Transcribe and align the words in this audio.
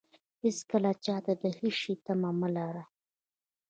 هېڅکله 0.43 0.91
چاته 1.05 1.33
د 1.43 1.45
هېڅ 1.59 1.75
شي 1.81 1.93
تمه 2.05 2.31
مه 2.39 2.49
لرئ. 2.55 2.83